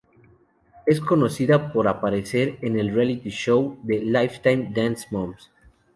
Es 0.87 0.99
conocida 0.99 1.71
por 1.71 1.87
aparecer 1.87 2.57
en 2.63 2.79
el 2.79 2.91
"reality 2.91 3.29
show" 3.29 3.77
de 3.83 3.99
Lifetime, 3.99 4.71
"Dance 4.73 5.07
Moms". 5.11 5.51